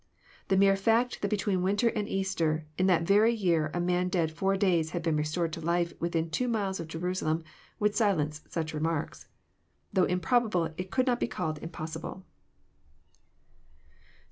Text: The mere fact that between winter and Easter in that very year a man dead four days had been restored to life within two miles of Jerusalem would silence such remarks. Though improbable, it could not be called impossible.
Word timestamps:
The 0.47 0.57
mere 0.57 0.75
fact 0.75 1.21
that 1.21 1.27
between 1.27 1.61
winter 1.61 1.89
and 1.89 2.09
Easter 2.09 2.65
in 2.75 2.87
that 2.87 3.03
very 3.03 3.35
year 3.35 3.69
a 3.71 3.79
man 3.79 4.09
dead 4.09 4.31
four 4.31 4.57
days 4.57 4.89
had 4.97 5.03
been 5.03 5.15
restored 5.15 5.53
to 5.53 5.61
life 5.61 5.93
within 5.99 6.31
two 6.31 6.47
miles 6.47 6.79
of 6.79 6.87
Jerusalem 6.87 7.43
would 7.79 7.93
silence 7.95 8.41
such 8.49 8.73
remarks. 8.73 9.27
Though 9.93 10.05
improbable, 10.05 10.73
it 10.75 10.89
could 10.89 11.05
not 11.05 11.19
be 11.19 11.27
called 11.27 11.59
impossible. 11.59 12.25